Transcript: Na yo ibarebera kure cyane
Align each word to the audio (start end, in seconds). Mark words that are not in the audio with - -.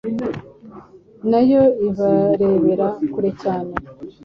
Na 1.29 1.39
yo 1.51 1.61
ibarebera 1.87 2.87
kure 3.13 3.29
cyane 3.41 3.71